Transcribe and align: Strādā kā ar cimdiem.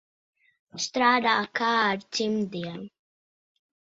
Strādā 0.85 1.33
kā 1.59 1.67
ar 1.91 2.01
cimdiem. 2.19 2.81